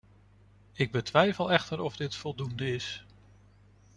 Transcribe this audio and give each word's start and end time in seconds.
Ik 0.73 0.91
betwijfel 0.91 1.51
echter 1.51 1.79
of 1.81 1.95
dit 1.97 2.15
voldoende 2.15 2.71
is. 2.73 3.05